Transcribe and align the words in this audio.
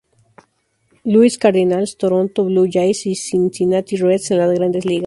Louis 1.05 1.37
Cardinals, 1.37 1.95
Toronto 1.95 2.43
Blue 2.45 2.67
Jays 2.67 3.05
y 3.05 3.13
Cincinnati 3.13 3.97
Reds 3.97 4.31
en 4.31 4.39
las 4.39 4.51
Grandes 4.55 4.83
Ligas. 4.83 4.99